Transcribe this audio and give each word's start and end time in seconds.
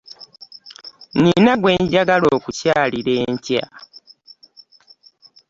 Nnina 1.13 1.53
gwe 1.61 1.71
njagala 1.83 2.27
okukyalira 2.37 3.13
enkya. 3.25 3.63